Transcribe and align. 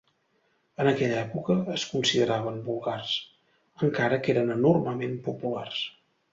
En 0.85 0.87
aquella 0.91 1.19
època, 1.25 1.57
es 1.73 1.83
consideraven 1.91 2.57
vulgars, 2.71 3.13
encara 3.91 4.21
que 4.25 4.37
eren 4.37 4.53
enormement 4.59 5.17
populars. 5.31 5.87